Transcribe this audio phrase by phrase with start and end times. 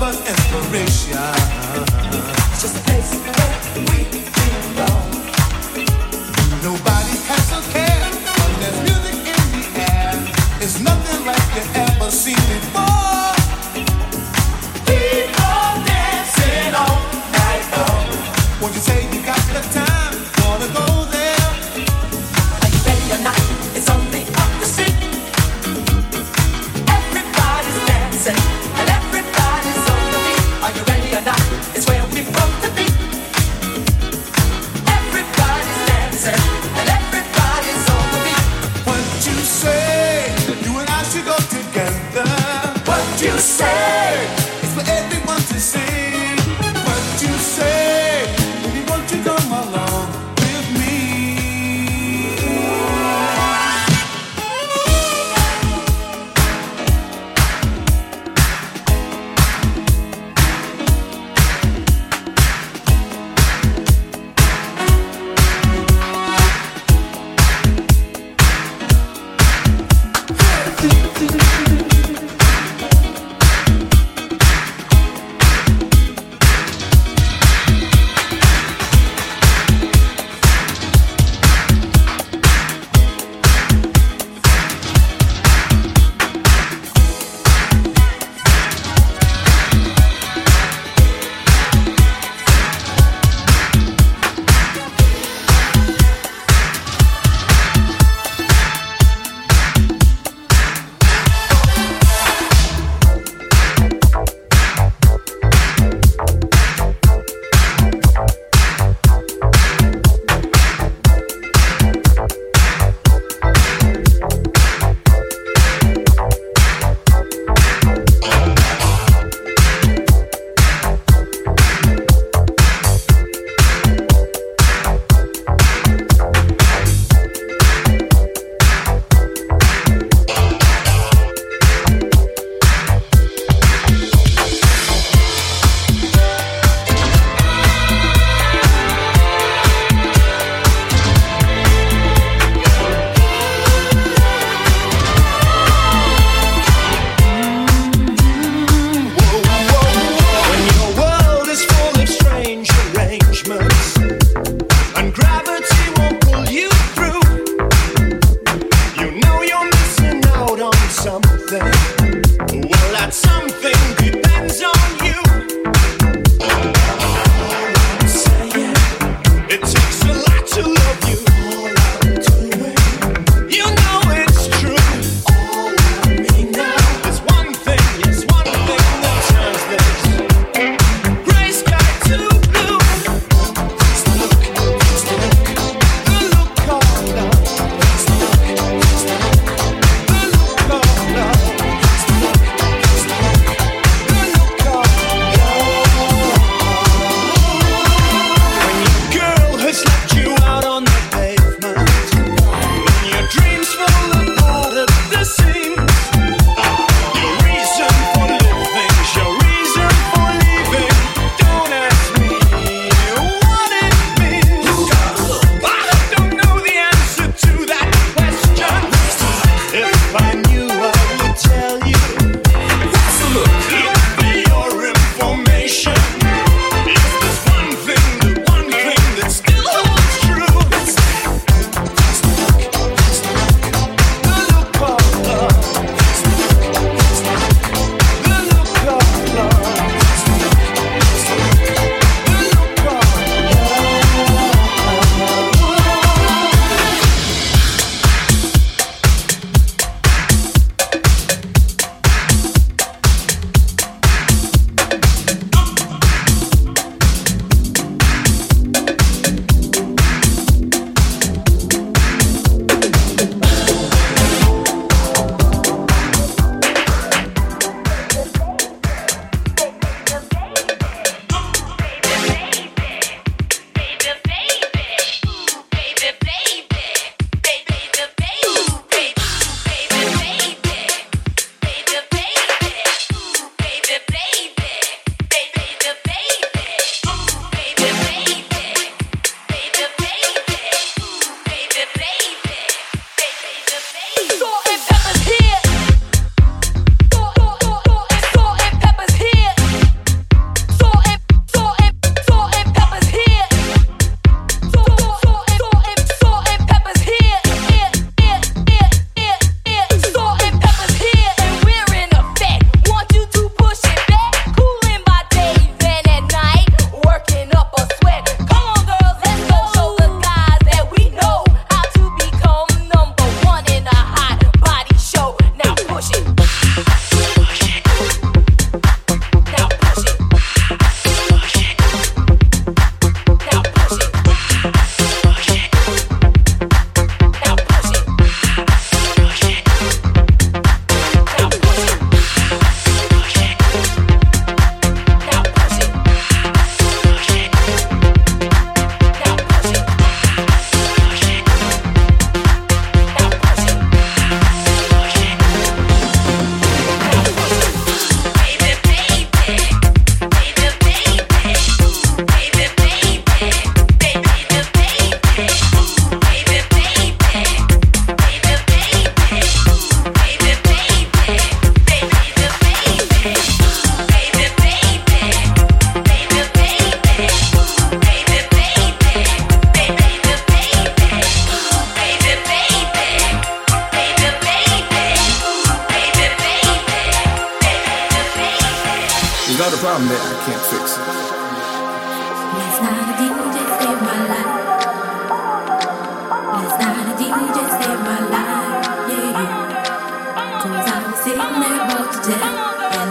[0.00, 1.12] but inspiration.
[2.50, 5.10] It's just a place where we belong.
[6.64, 8.08] Nobody has care,
[8.60, 10.14] there's music in the air.
[10.62, 12.99] It's nothing like you ever seen before.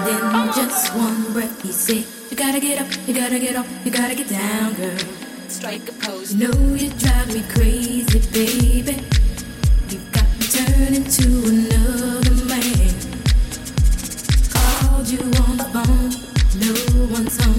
[0.10, 1.62] in just one breath.
[1.62, 4.98] He said, You gotta get up, you gotta get up, you gotta get down, girl.
[5.48, 6.34] Strike a pose.
[6.34, 9.04] You know you drive me crazy, baby.
[9.90, 12.94] You got me turning to another man.
[14.54, 16.12] Called you on the phone,
[16.64, 17.59] no one's home.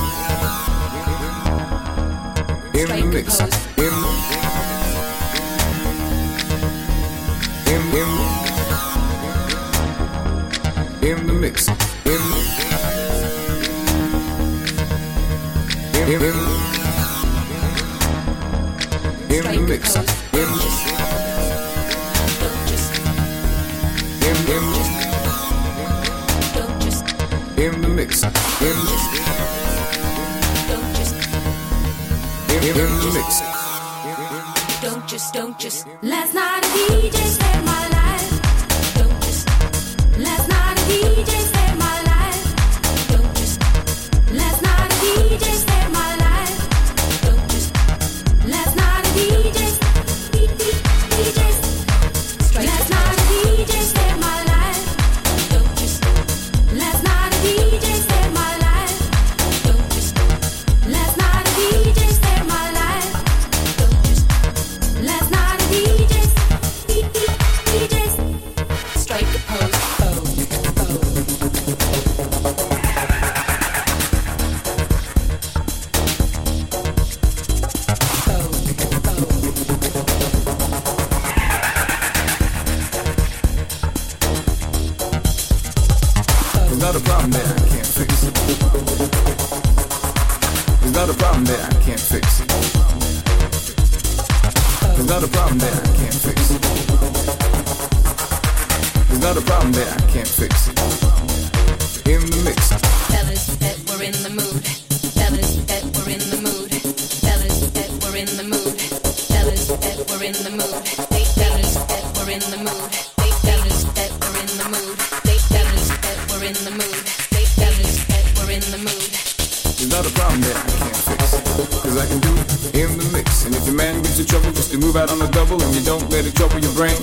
[124.17, 126.59] to trouble just to move out on the double and you don't let it trouble
[126.59, 126.97] your brain.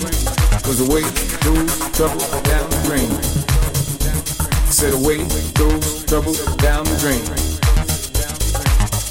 [0.61, 1.01] Cause away
[1.41, 3.09] goes trouble down the drain.
[4.69, 5.17] Said away
[5.57, 7.23] goes trouble down the drain.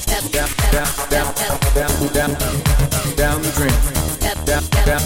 [0.06, 2.32] Down, down, down, down, down,
[3.16, 3.74] down the drain.
[4.20, 5.02] Down, down, down,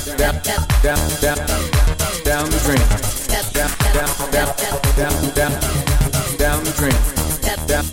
[0.82, 1.38] down, down,
[2.24, 2.84] down the drain.
[3.30, 3.72] Down, down,
[4.32, 4.52] down,
[4.96, 5.54] down, down,
[6.36, 6.98] down the drain.
[7.40, 7.86] Down, down,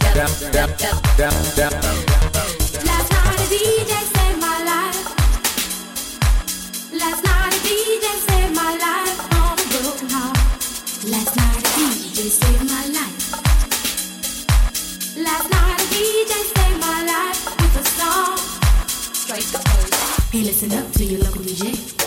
[0.52, 2.09] down, down, down, down.
[20.32, 21.99] Hey, listen up to your local DJ.